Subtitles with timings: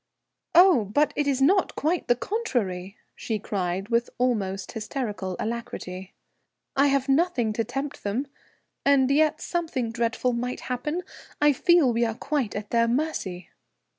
[0.55, 6.15] "Oh, but it is not; quite the contrary," she cried with almost hysterical alacrity.
[6.75, 8.25] "I have nothing to tempt them.
[8.83, 11.03] And yet something dreadful might happen;
[11.39, 13.51] I feel we are quite at their mercy."